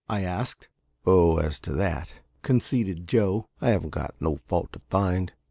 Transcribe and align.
I 0.09 0.23
asked. 0.23 0.67
"Oh, 1.05 1.37
as 1.37 1.59
to 1.59 1.73
that," 1.73 2.21
conceded 2.41 3.07
Joe, 3.07 3.45
"I 3.61 3.69
haven't 3.69 3.91
got 3.91 4.15
no 4.19 4.37
fault 4.47 4.73
to 4.73 4.81
find. 4.89 5.31